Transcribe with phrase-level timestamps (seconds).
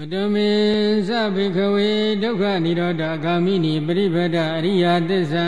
[0.00, 0.50] ကတမေ
[1.08, 1.90] သဗိခဝေ
[2.22, 5.46] ဒုက္ခនិရောဓဂ ामि နိပရိပဒအရိယသစ္စာ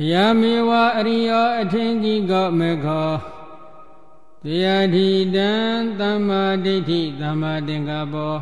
[0.00, 3.10] အယမေဝအရိယောအထင်ကြီးကောမေခော
[4.44, 5.50] တရားဓိတံ
[6.00, 8.36] သမ္မာဒိဋ္ဌိသမ္မာသင်္ကပ္ပော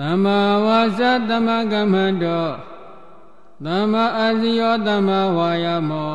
[0.00, 2.46] သမ္မာဝါစာသမ္မာကမ္မန္တော
[3.66, 6.12] သမ္မာအာဇီယောသမ္မာဝါယာမော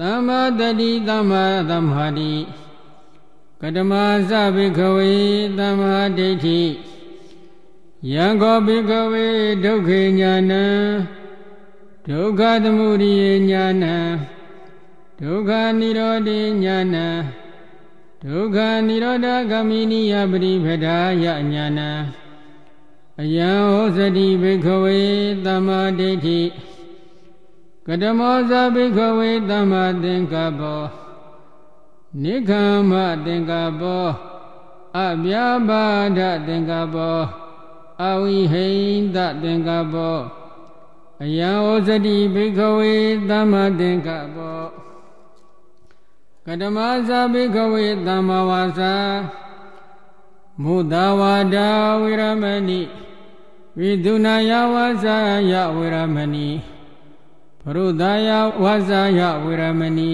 [0.00, 2.32] သမ္မာတတိသမ္မာသမ္မာတိ
[3.62, 3.92] ကတမ
[4.30, 5.12] သဗိခဝေ
[5.58, 6.60] သမ္မာဒိဋ္ဌိ
[8.12, 9.26] ယံခောဘိခဝေ
[9.64, 10.64] ဒုက္ခေညာနံ
[12.08, 13.96] ဒုက္ခသမုဒိယညာနံ
[15.20, 17.06] ဒုက္ခនិရောဓေညာနံ
[18.24, 18.56] ဒုက္ခ
[18.86, 21.90] និရောဓဂမိနိယပရိပဒါယညာနံ
[23.20, 25.00] အယံဟောစတိဘိခဝေ
[25.44, 26.40] သမ္မာဒိဋ္ဌိ
[27.86, 30.82] ကတမောဇဘိခဝေသမ္မာသင်္ကပ္ပော
[32.18, 32.92] နိခမ္မ
[33.26, 34.06] သင်္ကပ္ပော
[34.98, 35.84] အပြာပါ
[36.18, 37.18] ဒသင်္ကပ္ပော
[38.02, 40.18] အဝိဟိန္ဒသင်္ကပ္ပော
[41.22, 42.94] အယံဩဇတိဘိခဝေ
[43.28, 44.62] သမ္မာသင်္ကပ္ပော
[46.46, 48.94] ကတမသဘိခဝေသမ္မာဝါစာ
[50.62, 51.56] မုဒဝါဒ
[52.00, 52.80] ဝိရမဏိ
[53.78, 55.16] ဝိဒုနာယဝါစာ
[55.50, 56.48] ယဝိရမဏိ
[57.60, 58.30] ပရုဒာယ
[58.62, 60.12] ဝါစာယဝိရမဏိ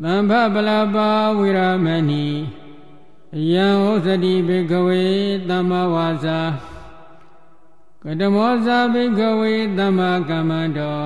[0.00, 2.26] သံဖပလပါဝိရမဏိ
[3.36, 5.04] အယံဩဇတိဘေကဝေ
[5.48, 6.40] သမ္မာဝါစာ
[8.02, 10.98] ကတမောဇာဘေကဝေသမ္မာကမ္မန္တော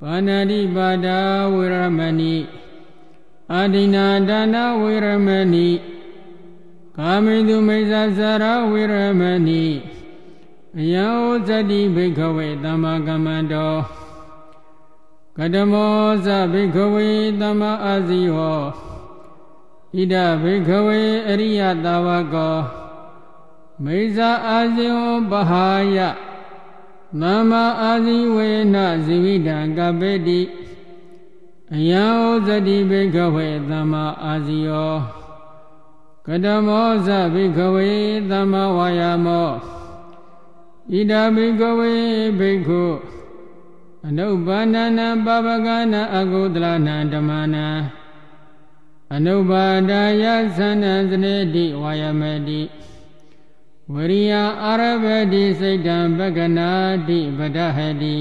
[0.00, 1.18] ပါဏာတိပါဒာ
[1.54, 2.36] ဝိရမဏိ
[3.52, 5.68] အာဒိနာဒါနဝိရမဏိ
[6.96, 9.64] ကာမိတုမိစ္ဆာစရဝိရမဏိ
[10.78, 13.74] အယံဩဇတိဘေကဝေသမ္မာကမ္မန္တော
[15.38, 17.08] ကတမောဇဘိခဝေ
[17.40, 18.62] သမ္မာအာဇီဟော
[19.94, 22.58] ဣဒဘိခဝေအရိယတာဝကော
[23.84, 25.98] မိဇာအာဇီဟောပဟာယ
[27.20, 30.40] သမ္မာအာဇီဝေနဇိဝိတံကပေတိ
[31.74, 34.94] အယံဩဇတိဘိခဝေသမ္မာအာဇီယော
[36.26, 37.90] ကတမောဇဘိခဝေ
[38.30, 39.50] သမ္မာဝါယာမော
[40.90, 41.94] ဣဒဘိခဝေ
[42.38, 42.84] ဘိက္ခု
[44.08, 47.66] အနုပါဏနာပပကနာအကုသလနာဓမ္မနာ
[49.14, 50.24] အနုပါဒာယ
[50.56, 52.62] သန္နစနေတိဝါယမတိ
[53.92, 54.32] ဝရိယ
[54.64, 56.70] အာရဘတိစိတ်တံပကနာ
[57.08, 58.16] တိပဒဟတိ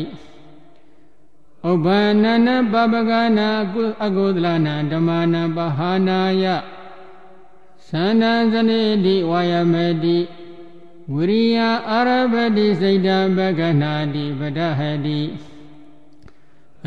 [1.69, 3.49] ဥပ္ပန္နပပကနာ
[4.03, 6.45] အကုသလနာဓမ္မနာပဟာနာယ
[7.87, 10.19] သန္နစနေတိဝါယမတိ
[11.13, 11.57] ဝရိယ
[11.89, 15.21] အာရဘတိစိတ်တံပကနာတိပဒဟတိ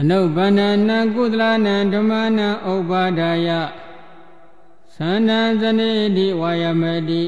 [0.01, 3.49] အနုပန္နနာကုသလနာဓမ္မနာဥပ္ပါဒာယ
[4.95, 7.23] သန္နဇနေတိဝါယမတိ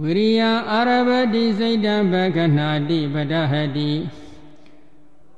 [0.00, 3.90] ဝိရိယအာရဘတိစိတ်တံဘဂနာတိပဒဟတိ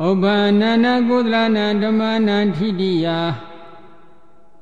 [0.07, 3.07] ဥပ္ပန္နနာကုသလနာဓမ္မနာထိတိယ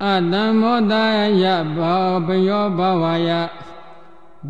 [0.04, 0.94] အတံမောတ
[1.42, 1.44] ယ
[1.76, 3.30] ဘောပယောဘဝယ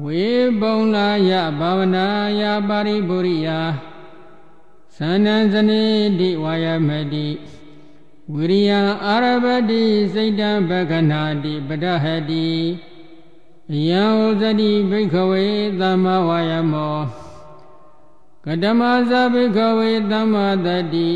[0.03, 0.31] ဝေ
[0.61, 2.07] ပုံလာယဘာဝနာ
[2.41, 3.49] ယပါရိပုရိယ
[3.89, 3.90] သ
[5.09, 5.83] န္နံဇနေ
[6.21, 7.29] တိဝါယမတိ
[8.35, 8.71] ဝိရိယ
[9.07, 9.83] အာရဘတိ
[10.15, 12.49] စိတ်တံပကနာတိပဒဟတိ
[13.89, 15.47] ယံဥဇတိဘိခဝေ
[15.81, 16.99] သမ္မာဝါယမော
[18.45, 18.81] ကတမ
[19.11, 21.11] ဇဘိခဝေသမ္မာတတိ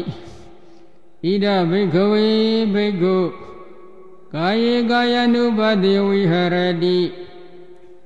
[1.22, 2.28] ဣဒဘိခဝေ
[2.74, 3.18] ဘိက္ခု
[4.34, 6.98] ကာယေကာယ ानु ပါတိဝိဟရတိ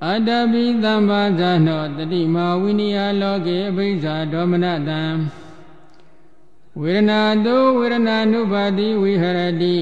[0.05, 5.01] အတ္တပိသမ္မာဇာနောတတိမာဝိနိယလောကေအဘိဇာဒေါမနတံ
[6.81, 9.77] ဝေဒနာတုဝေဒနာနုပါတိဝိဟရတိ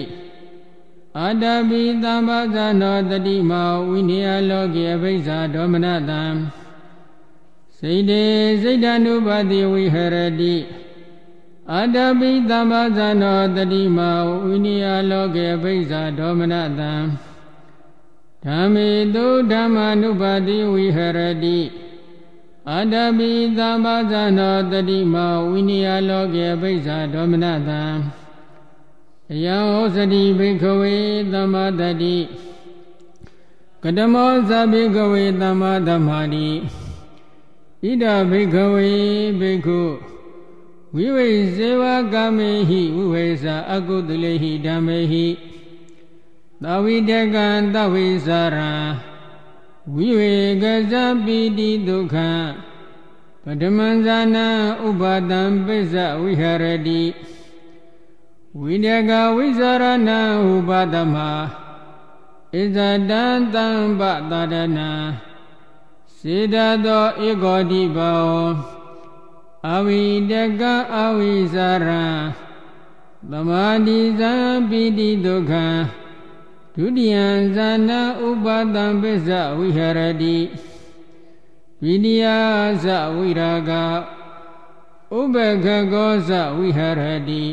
[1.19, 6.23] အတ္တပိသမ္ပါဇာနောတတိမောဝိနိယလောကေအဘိဇာဒေါမနတံ
[7.77, 8.23] စိတ်တေ
[8.61, 10.55] စိတ်တ ानु ပါတိဝိဟရတိ
[11.73, 16.93] အတ္တပိသမ္ပါဇာနောတတိမောဝိနိယလောကေအဘိဇာဒေါမနတံ
[18.45, 21.57] ဓမ္မေတုဓမ္မာနုပါတိဝိဟရတိ
[22.71, 27.83] အတ္တပိသမ္ပါဇာနောတတိမောဝိနိယလောကေပိစ္ဆာဒေါမနတံ
[29.31, 30.95] အယံဩစတိဘိခဝေ
[31.33, 32.17] သမ္မာတတိ
[33.83, 36.47] ကတမောဇဘိခဝေသမ္မာဓမ္မာတိ
[37.83, 38.91] ဣဒဘိခဝေ
[39.39, 39.81] ဘိက္ခု
[40.95, 41.83] ဝိဝိဇေဝ
[42.13, 45.27] ကာမေဟိဝိဝေစာအကုသလေဟိဓမ္မေဟိ
[46.63, 48.71] သဝိတကံသဝိစာရံ
[49.95, 50.94] ဝိဝေကဇ
[51.25, 52.16] ပိတိဒုက္ခ
[53.44, 54.48] ပထမံဇာနာ
[54.88, 57.04] ဥပါဒံပိစ္ဆဝိဟရတိ
[58.60, 60.12] ဝိတကဝိဇာရဏ
[60.51, 61.16] ဥပါဒမ
[62.54, 62.78] ဣဇ
[63.10, 63.24] တံ
[63.54, 63.68] တံ
[64.00, 64.01] ပ
[64.31, 64.80] တရဏ
[66.18, 66.56] စေတ
[66.86, 68.28] သောဧကောတိဘော
[69.74, 70.63] အဝိတက
[70.95, 72.06] အဝိဇာရံ
[73.31, 74.34] သမာတိဇံ
[74.69, 75.66] ပိတိဒုက္ခံ
[76.79, 77.25] ဒုတိယံ
[77.56, 80.38] ဇာနာဥပါဒံပစ္စဝိဟရတိ
[81.83, 82.25] ဝိနိယ
[82.83, 82.85] သ
[83.15, 83.71] ဝိရာဂ
[85.19, 87.44] ဥပခကောသဝိဟရတိ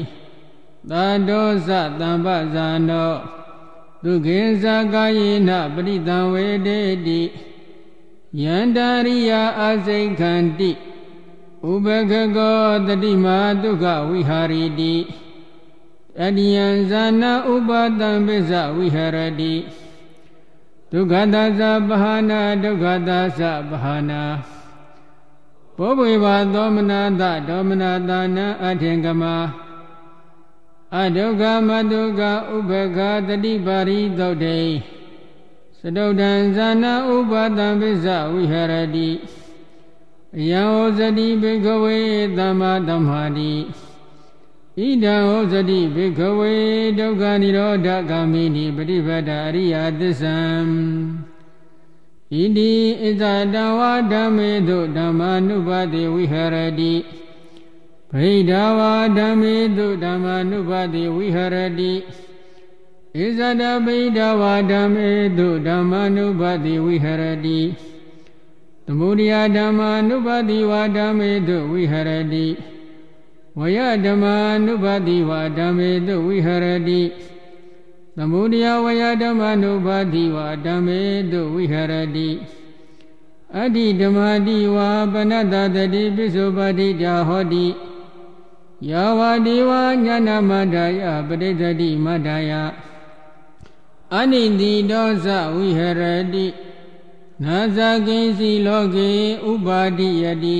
[0.90, 3.12] သာဒောသတံပဇာနော
[4.04, 7.20] ဒုခေသကာယေနပရိတံဝေတေတိ
[8.42, 10.70] ယန္တာရိယအစိခန္တိ
[11.70, 14.94] ဥပခကောတတိမာဒုက္ခဝိဟာရီတိ
[16.22, 19.54] အတ္တယံဇာနာဥပါတံပစ္စဝိဟရတိ
[20.90, 24.22] ဒုက္ခသသပဟာနာဒုက္ခသသပဟာနာ
[25.76, 29.36] ဘောဘွေဘာသောမနာတဒေါမနာတာနံအထင်ကမာ
[30.96, 32.20] အဒုက္ခမဒုက္ခ
[32.54, 34.60] ဥပက္ခတတိပါရိသုတ်တေ
[35.78, 39.10] စတုဒံဇာနာဥပါတံပစ္စဝိဟရတိ
[40.50, 41.98] ယံဩဇတိဘိကဝေ
[42.38, 43.52] သမ္မာသမ္မာတိ
[44.76, 46.54] ဣဒံဩဇတိဘိကဝေ
[46.98, 50.38] ဒုက္ခនិရောဓဂာမိနိပฏิပဒအရိယသစ္ဆံ
[52.32, 53.22] ဣတိဣဇ
[53.54, 56.94] တဝါဓမ္မေတုဓမ္မာနုပါတိဝိဟရတိ
[58.16, 61.92] ဗိဓာဝါဓမ္မေတုဓမ္မာနုပါတိဝိဟရတိ
[63.16, 67.60] ဣဇတဗိဓာဝါဓမ္မေတုဓမ္မာနုပါတိဝိဟရတိ
[68.86, 72.46] သမုဒိယဓမ္မာနုပါတိဝါဓမ္မေတုဝိဟရတိ
[73.58, 74.36] ဝယဓမ္မာ
[74.66, 77.02] နုပါတိဝါဓမ္မေတုဝိဟရတိ
[78.16, 81.00] သမုဒယဝယဓမ္မာနုပါတိဝါဓမ္မေ
[81.32, 82.30] တုဝိဟရတိ
[83.56, 87.66] အတ္တိဓမ္မာတိဝါပနတတတိပိစုပါတိတာဟောတိ
[88.90, 92.52] ယာဝတိဝါညာနာမန္တယပရိသတိမတ္တယ
[94.16, 96.02] အနိတိဒောဇဝိဟရ
[96.34, 96.46] တိ
[97.44, 99.10] နာဇကိစီလောကေ
[99.50, 100.58] ဥပါတိယတိ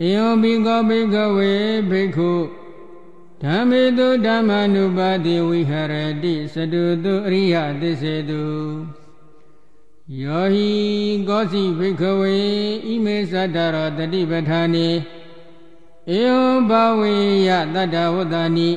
[0.00, 1.52] ဧယံဘိကောဘိကဝေ
[1.90, 2.32] ဘိက္ခု
[3.42, 8.44] ဓမ္မေတုဓမ္မာနုပါတိဝိဟရတိစတုတုအရိယသစ္စေတု
[10.20, 10.70] ယောဟိ
[11.28, 12.38] ကောစီဘိကဝေ
[12.86, 14.88] ဣမေသတ္တရောတတိပဋ္ဌာနေ
[16.10, 17.14] ဧယံဘဝေ
[17.48, 18.70] ယတတ္တဝတ္တနိ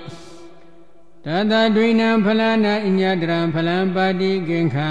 [1.25, 4.89] တတဒွိနံဖလနာအညတရံဖလံပါတိကိင်္ခာ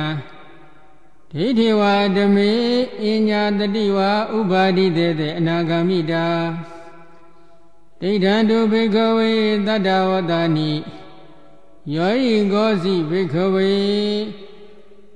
[1.36, 2.52] ဒိဋ္ဌိဝါဓမေ
[3.04, 6.26] အညာတတိဝါဥပါတိတေတေအနာဂာမိတာ
[8.00, 9.32] ဒိဋ္ဌံတုဘိကဝေ
[9.66, 10.72] တတ္တဝတ္တနိ
[11.94, 13.74] ယောဤကောစီဘိကဝေ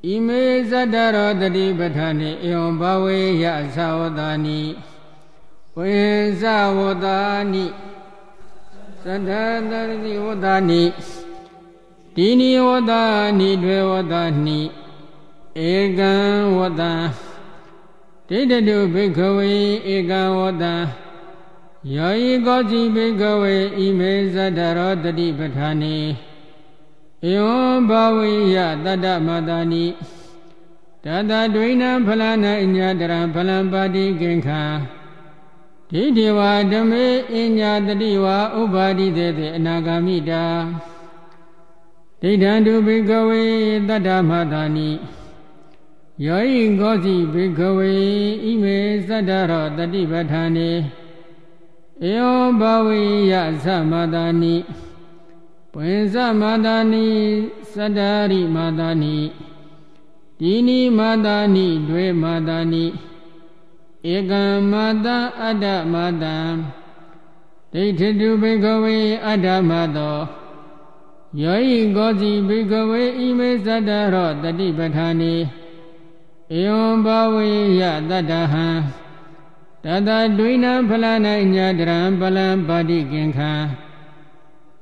[0.06, 3.44] ဣမေဇတ္တရောတတိပဋ္ဌာနေဧဝံဘဝေယ
[3.76, 4.60] သဝတ္တနိ
[5.76, 5.96] ဝေ
[6.40, 6.42] ဇ
[6.78, 7.06] ဝတ္တ
[7.52, 7.66] နိ
[9.04, 9.30] သတ္တ
[9.70, 9.72] တ
[10.04, 10.82] တိဝတ္တနိ
[12.16, 12.92] တိနိဝတ္တ
[13.38, 14.14] နိတွေဝတ္တ
[14.46, 14.60] နိ
[15.66, 16.14] ဧကံ
[16.56, 16.82] ဝတ္တ
[18.28, 19.54] ဒိဋ္ဌတုဘိကဝေ
[19.94, 20.64] ဧကံဝတ္တ
[21.94, 25.96] ယောဤကောจิဘိကဝေဣမေဇတ္တရောတတိပဋ္ဌာနေ
[27.30, 29.86] ဧဝံဘဝိယတတ္တမတာနိ
[31.04, 34.62] တတဒွိနံဖလနာအညာတရံဖလံပါတိကိင်္ခာ
[35.90, 40.44] ဒိဋ္ဌိဝါဓမေအညာတတိဝါဥပါတိတေတေအနာဂာမိတာ
[42.22, 43.42] ဒိဋ္ဌံတုဘိကဝေ
[43.88, 44.90] တတ္တမတာနိ
[46.26, 47.94] ယောဤကောစီဘိကဝေ
[48.44, 50.70] ဣမေသတ္တရောတတိပဋ္ဌာနေ
[52.02, 53.34] ဧယောဘဝေယ
[53.64, 54.56] သမတာနိ
[55.72, 57.08] ပွင်သမတာနိ
[57.74, 59.18] သတ္တရိမာတာနိ
[60.38, 62.84] ဒီနိမာတာနိဒွေမာတာနိ
[64.12, 66.36] ဧကံမာတာအတ္တမာတံ
[67.72, 70.18] ဒိဋ္ဌတုဘိကဝေအတ္တမတော
[71.42, 75.34] ယောဤကောစီဘိကဝေဣမေသတ္တရောတတိပဋ္ဌာနေ
[76.56, 77.48] ဧဝံဘဝေ
[77.80, 78.66] ယတတ္တဟံ
[79.84, 83.52] တတဒွိနံဖလနညာတရံပလံပါတိကင်္ခံ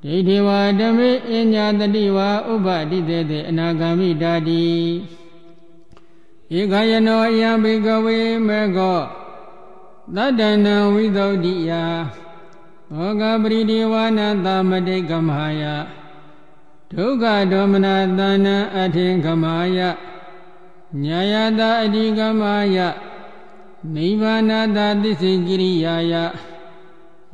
[0.03, 4.67] ဒိဋ္ဌိဝါဓမေအညာတတိဝါဥပတိတေတေအနာဂာမိတာတိ
[6.59, 9.01] ဧကယနောယံဘိကဝေမေကော
[10.17, 11.71] တတ္တနံဝိသုဒ္ဓိယ
[12.97, 15.63] ဘောဂပရိဒီဝါနသမတိကမဟာယ
[16.93, 17.87] ဒုက္ခဒေါမန
[18.19, 19.79] သနံအထင်ကမာယ
[21.03, 22.43] ညာယတာအဓိကမ
[22.77, 22.79] ယ
[23.95, 26.15] နိဗ္ဗာနတာသစ္စေကိရိယာယ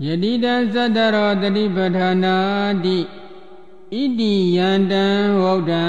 [0.04, 2.36] ယတိတသတ္တရောတတိပဋ္ဌာနာ
[2.84, 5.04] တိဣတိယန္တံ
[5.42, 5.84] ဝௌဒံ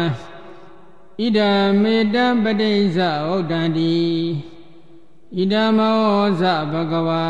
[1.19, 1.51] ဣဒာ
[1.81, 3.95] မေတံပဋိစ္စဝௌဒံတိ
[5.37, 7.25] ဣဒာမောဇဘဂဝါ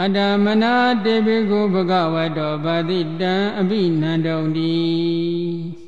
[0.00, 0.74] အတ္တမနာ
[1.04, 5.85] တေဘေကုဘဂဝတောဗာတိတံအဘိနန္တုံတိ